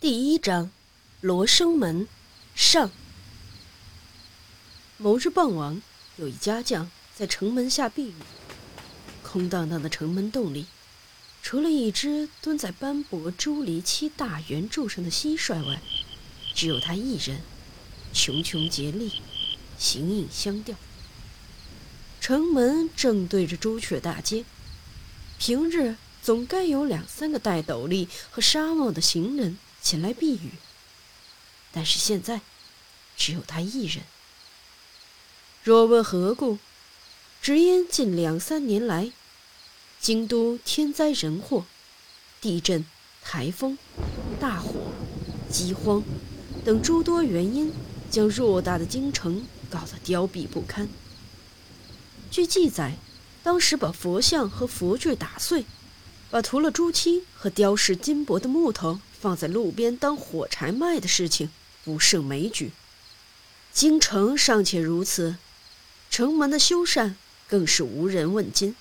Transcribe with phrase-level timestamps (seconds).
[0.00, 0.70] 第一章，
[1.20, 2.08] 罗生门
[2.54, 2.90] 上。
[4.96, 5.82] 某日傍晚，
[6.16, 8.14] 有一家将在城门下避雨。
[9.22, 10.64] 空荡荡的城门洞里，
[11.42, 15.82] 除了一只蹲在斑驳朱篱漆大圆柱上的蟋蟀外，
[16.54, 17.42] 只有他一人，
[18.14, 19.20] 茕茕孑立，
[19.76, 20.74] 形影相吊。
[22.22, 24.46] 城门正对着朱雀大街，
[25.38, 29.58] 平日总该有两三个戴斗笠和纱帽的行人。
[29.82, 30.52] 前来避雨，
[31.72, 32.40] 但是现在
[33.16, 34.04] 只有他一人。
[35.62, 36.58] 若问何故，
[37.42, 39.12] 只因近两三年来，
[40.00, 41.64] 京都天灾人祸、
[42.40, 42.84] 地震、
[43.22, 43.78] 台风、
[44.38, 44.92] 大火、
[45.50, 46.02] 饥荒
[46.64, 47.72] 等诸多原因，
[48.10, 50.88] 将偌大的京城搞得凋敝不堪。
[52.30, 52.96] 据记载，
[53.42, 55.64] 当时把佛像和佛具打碎，
[56.30, 59.00] 把涂了朱漆和雕饰金箔的木头。
[59.20, 61.50] 放在路边当火柴卖的事情
[61.84, 62.72] 不胜枚举，
[63.70, 65.36] 京城尚且如此，
[66.10, 67.12] 城门的修缮
[67.46, 68.74] 更是无人问津。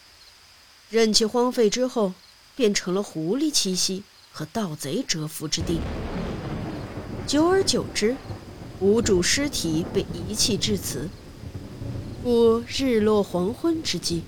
[0.90, 2.14] 任其荒废之后，
[2.56, 5.82] 变成了狐狸栖息和盗贼蛰伏之地。
[7.28, 8.16] 久而久之，
[8.80, 11.10] 无主尸体被遗弃至此，
[12.24, 14.24] 故日落黄昏之际，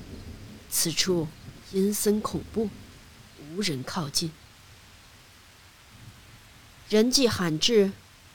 [0.69, 1.29] 此处
[1.71, 2.69] 阴森恐怖，
[3.55, 4.29] 无人靠近。
[6.91, 7.93] 人迹罕至，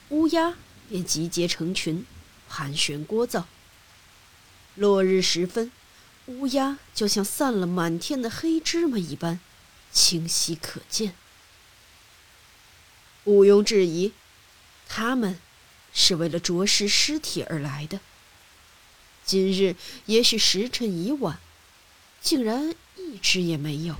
[0.08, 0.54] 乌鸦
[0.88, 2.06] 便集结成群，
[2.48, 3.44] 盘旋聒噪。
[4.76, 5.70] 落日时分，
[6.24, 9.40] 乌鸦就像散了满天的黑芝麻一般，
[9.92, 11.12] 清晰可见。
[13.24, 14.12] 毋庸置疑，
[14.88, 15.38] 他们
[15.92, 18.00] 是为了啄食尸体而来的。
[19.26, 19.76] 今日
[20.06, 21.38] 也许时辰已晚，
[22.22, 23.96] 竟然一只也没有。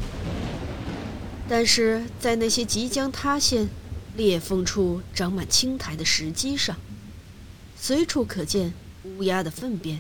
[1.47, 3.69] 但是在那些即将塌陷。
[4.17, 6.77] 裂缝处长满青苔的石基上，
[7.79, 8.73] 随处可见
[9.05, 9.99] 乌鸦的粪便，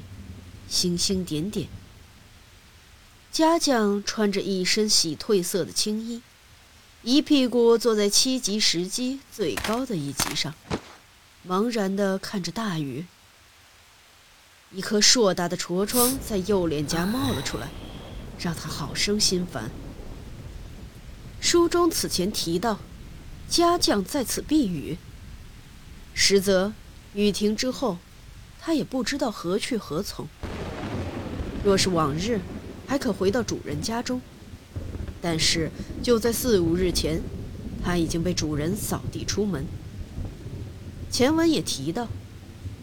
[0.68, 1.68] 星星点点。
[3.30, 6.22] 家将穿着一身洗褪色的青衣，
[7.02, 10.54] 一屁股坐在七级石基最高的一级上，
[11.46, 13.04] 茫然地看着大雨。
[14.72, 17.68] 一颗硕大的痤疮在右脸颊冒了出来，
[18.40, 19.70] 让他好生心烦。
[21.38, 22.80] 书中此前提到。
[23.48, 24.96] 家将在此避雨，
[26.14, 26.72] 实则
[27.14, 27.98] 雨停之后，
[28.60, 30.26] 他也不知道何去何从。
[31.64, 32.40] 若是往日，
[32.86, 34.20] 还可回到主人家中，
[35.22, 35.70] 但是
[36.02, 37.22] 就在四五日前，
[37.84, 39.64] 他已经被主人扫地出门。
[41.10, 42.08] 前文也提到，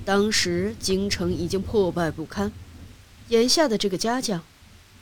[0.06, 2.52] 当时京城已经破败不堪，
[3.30, 4.42] 眼下的这个家将，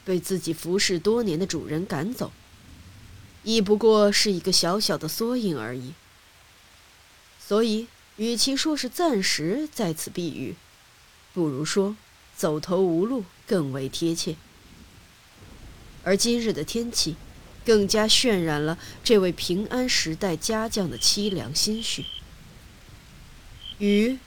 [0.04, 2.32] 被自己服侍多年的主人赶走。
[3.44, 5.94] 亦不过是一个小小的缩影而已，
[7.40, 7.88] 所以
[8.18, 10.56] 与其说是暂时在此避雨，
[11.34, 11.96] 不如说
[12.36, 14.36] 走投无路更为贴切。
[16.04, 17.16] 而今日的天气，
[17.66, 22.06] 更加渲染了这位平安时代家将的凄凉心绪。
[23.80, 24.20] 雨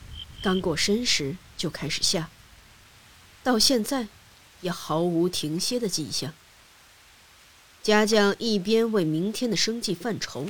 [0.43, 2.29] 刚过身时就开始下，
[3.43, 4.07] 到现在
[4.59, 6.33] 也毫无停歇的迹象。
[7.85, 10.47] 家将一边为明天的生计犯愁，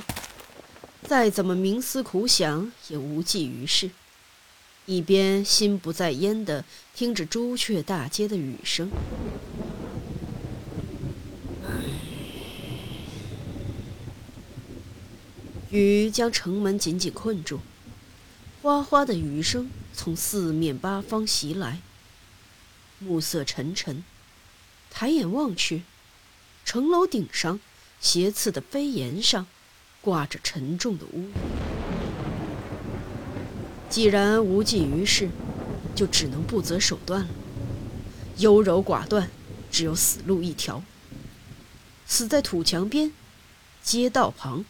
[1.02, 3.90] 再怎么冥思苦想也无济于事；
[4.86, 6.64] 一边心不在焉地
[6.94, 8.90] 听着朱雀大街的雨声。
[15.70, 17.60] 雨将城门紧紧困住，
[18.62, 21.82] 哗哗的雨声从四面八方袭来。
[22.98, 24.02] 暮色沉沉，
[24.88, 25.82] 抬眼望去。
[26.66, 27.60] 城楼顶上，
[28.00, 29.46] 斜刺的飞檐上，
[30.00, 31.28] 挂着沉重的乌。
[33.88, 35.30] 既然无济于事，
[35.94, 37.28] 就只能不择手段了。
[38.38, 39.30] 优柔寡断，
[39.70, 40.82] 只有死路一条。
[42.04, 43.12] 死在土墙边，
[43.80, 44.64] 街道旁，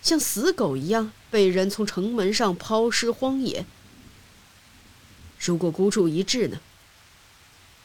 [0.00, 3.66] 像死狗一样被人从城门上抛尸荒野。
[5.38, 6.58] 如果孤注一掷呢？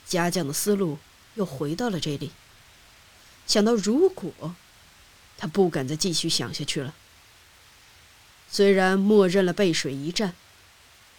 [0.06, 1.00] 家将的思路
[1.36, 2.32] 又回到了这里。
[3.52, 4.56] 想到如果，
[5.38, 6.94] 他不敢再继续想下去了。
[8.50, 10.34] 虽然默认了背水一战，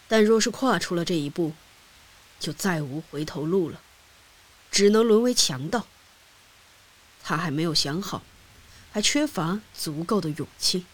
[0.09, 1.53] 但若是跨出了这一步，
[2.41, 3.83] 就再无回头路了，
[4.71, 5.87] 只能沦为强盗。
[7.23, 8.23] 他还没有想好，
[8.93, 10.87] 还缺乏足够的勇气。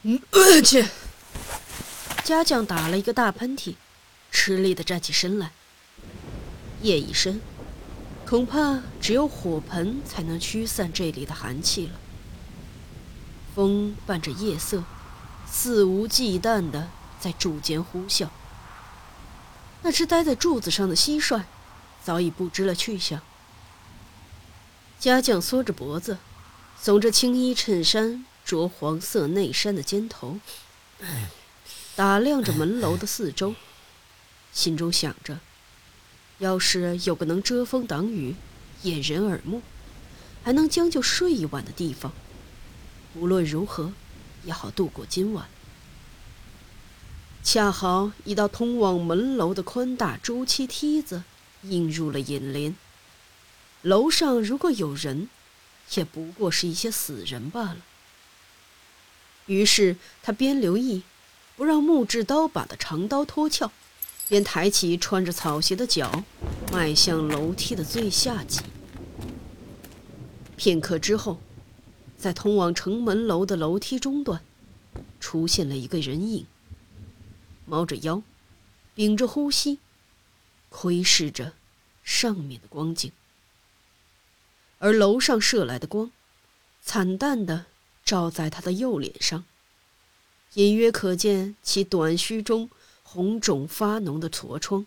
[0.00, 0.18] 嗯，
[0.64, 0.88] 切！
[2.24, 3.74] 家将打了一个大喷嚏，
[4.32, 5.52] 吃力的站起身来。
[6.84, 7.40] 夜已深，
[8.26, 11.92] 恐怕只有火盆才能驱散这里的寒气了。
[13.54, 14.84] 风伴着夜色，
[15.50, 18.28] 肆无忌惮地在柱间呼啸。
[19.80, 21.44] 那只待在柱子上的蟋蟀，
[22.02, 23.22] 早已不知了去向。
[25.00, 26.18] 家将缩着脖子，
[26.82, 30.38] 耸着青衣衬衫着黄色内衫的肩头，
[31.96, 33.54] 打量着门楼的四周，
[34.52, 35.38] 心中想着：
[36.38, 38.34] 要是有个能遮风挡雨、
[38.82, 39.62] 掩人耳目，
[40.42, 42.12] 还能将就睡一晚的地方，
[43.14, 43.92] 无论如何
[44.44, 45.48] 也好度过今晚。
[47.42, 51.22] 恰好一道通往门楼的宽大朱漆梯子
[51.62, 52.74] 映入了眼帘。
[53.82, 55.28] 楼上如果有人，
[55.94, 57.76] 也不过是一些死人罢了。
[59.46, 61.02] 于是他边留意，
[61.54, 63.70] 不让木质刀把的长刀脱鞘，
[64.28, 66.24] 便抬起穿着草鞋的脚，
[66.72, 68.60] 迈向楼梯的最下级。
[70.56, 71.38] 片刻之后，
[72.16, 74.42] 在通往城门楼的楼梯中段，
[75.20, 76.46] 出现了一个人影。
[77.66, 78.22] 猫着腰，
[78.94, 79.78] 屏着呼吸，
[80.68, 81.52] 窥视着
[82.02, 83.10] 上面的光景。
[84.78, 86.10] 而楼上射来的光，
[86.82, 87.66] 惨淡的
[88.04, 89.44] 照在他的右脸上，
[90.54, 92.68] 隐约可见其短须中
[93.04, 94.84] 红肿发脓的痤疮。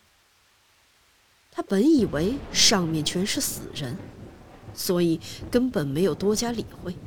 [1.49, 3.97] 他本以为上面全是死人，
[4.73, 6.97] 所以根本没有多加理会。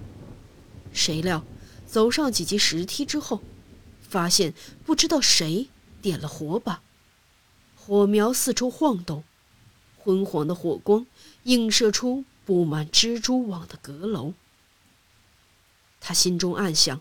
[0.93, 1.45] 谁料
[1.87, 3.43] 走上几级石梯之后，
[4.01, 4.55] 发现
[4.87, 5.69] 不知道谁
[6.01, 6.81] 点了火把，
[7.77, 9.23] 火苗四处晃动，
[9.99, 11.07] 昏黄的火光
[11.43, 12.25] 映射出。
[12.47, 14.33] 布满蜘蛛网的阁楼，
[16.01, 17.01] 他心中暗想：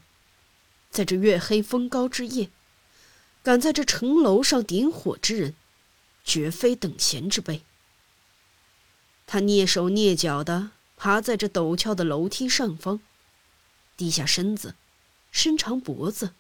[0.91, 2.51] 在这月黑风高之夜，
[3.49, 5.55] 敢在这城楼上点火之人，
[6.23, 7.63] 绝非等闲之辈。
[9.25, 12.99] 他蹑手蹑脚地爬在这陡峭的楼梯上方，
[13.97, 14.75] 低下身子，
[15.31, 16.33] 伸长脖子，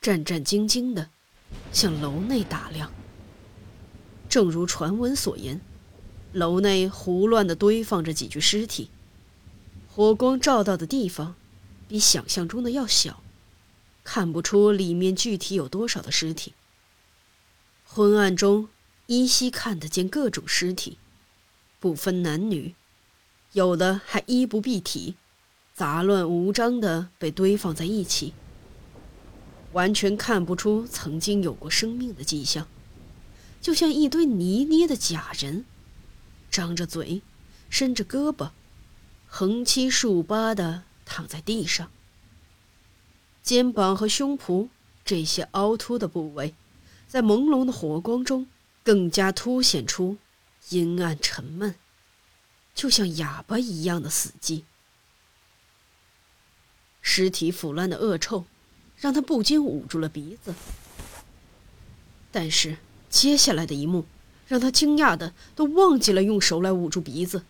[0.00, 1.10] 战战兢兢地
[1.74, 2.90] 向楼内打量。
[4.30, 5.60] 正如传闻所言。
[6.32, 8.88] 楼内胡乱地堆放着几具尸体，
[9.94, 11.34] 火光照到的地方
[11.86, 13.22] 比想象中的要小，
[14.10, 16.54] 看不出里面具体有多少的尸体。
[17.84, 18.70] 昏暗中
[19.04, 20.96] 依稀看得见各种尸体，
[21.78, 22.74] 不分男女，
[23.52, 25.16] 有的还衣不蔽体，
[25.74, 28.32] 杂乱无章的被堆放在一起，
[29.72, 32.66] 完全看不出曾经有过生命的迹象，
[33.60, 35.66] 就像一堆泥捏的假人。
[36.50, 37.20] 张着嘴，
[37.68, 38.52] 伸着胳膊，
[39.26, 41.90] 横七竖八的躺在地上。
[43.48, 44.68] 肩膀和胸脯
[45.06, 46.54] 这些凹凸的部位，
[47.06, 48.46] 在朦胧的火光中
[48.82, 50.18] 更加凸显出
[50.68, 51.74] 阴暗沉闷，
[52.74, 54.64] 就像哑巴一样的死寂。
[57.00, 58.44] 尸体腐烂的恶臭，
[58.98, 60.54] 让他不禁捂住了鼻子。
[62.30, 62.76] 但是
[63.08, 64.04] 接下来的一幕。
[64.46, 67.44] 让他惊讶的都忘记了用手来捂住鼻子，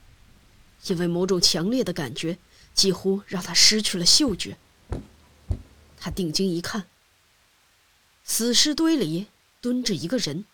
[0.86, 2.38] 因为某种强烈的感觉
[2.72, 4.56] 几乎让他失去了嗅觉。
[6.00, 6.84] 他定睛一看，
[8.24, 9.26] 死尸堆里
[9.60, 10.44] 蹲着一个人，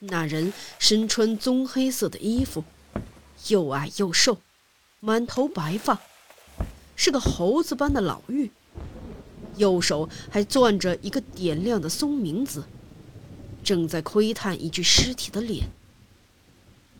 [0.00, 2.64] 那人身穿棕黑色的衣服，
[3.48, 4.40] 又矮又瘦，
[5.00, 6.00] 满头白发，
[6.96, 8.50] 是个猴子般的老妪，
[9.56, 12.64] 右手还攥着一个点亮的松明子。
[13.62, 15.68] 正在窥探一具尸体的脸。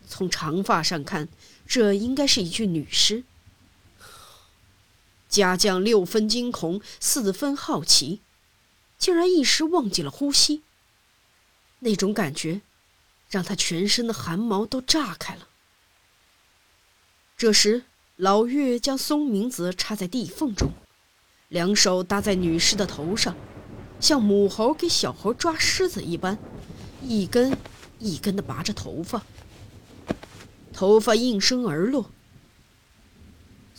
[0.07, 1.27] 从长发上看，
[1.65, 3.23] 这应该是一具女尸。
[5.31, 8.19] 家将六分惊恐，四分好奇，
[8.99, 10.61] 竟然一时忘记了呼吸。
[11.79, 12.61] 那种感觉，
[13.29, 15.47] 让他全身的汗毛都炸开了。
[17.37, 17.85] 这时，
[18.17, 20.73] 老岳将松明子插在地缝中，
[21.47, 23.35] 两手搭在女尸的头上。
[24.01, 26.37] 像母猴给小猴抓虱子一般，
[27.03, 27.55] 一根
[27.99, 29.23] 一根地拔着头发，
[30.73, 32.11] 头发应声而落。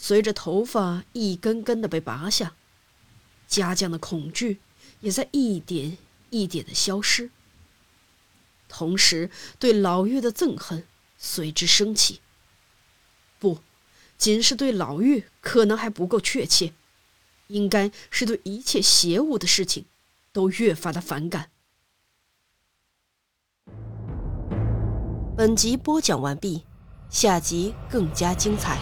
[0.03, 2.57] 随着头发一根根的被拔下，
[3.47, 4.59] 家将的恐惧
[4.99, 5.97] 也在一点
[6.31, 7.31] 一点的消失，
[8.69, 9.31] 同时
[9.61, 10.85] 对老妪的憎恨
[11.17, 12.21] 随之升起。
[13.39, 13.61] 不，
[14.19, 16.73] 仅是对老妪可能还不够确切，
[17.47, 19.87] 应该是对一切邪物的事情。
[20.33, 21.51] 都越发的反感。
[25.37, 26.65] 本集播讲完毕，
[27.11, 28.81] 下集更加精彩。